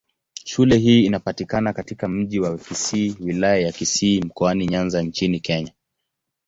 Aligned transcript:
Shule 0.45 0.77
hii 0.77 1.05
inapatikana 1.05 1.73
katika 1.73 2.07
Mji 2.07 2.39
wa 2.39 2.57
Kisii, 2.57 3.15
Wilaya 3.19 3.57
ya 3.57 3.71
Kisii, 3.71 4.21
Mkoani 4.21 4.67
Nyanza 4.67 5.01
nchini 5.01 5.39
Kenya. 5.39 5.71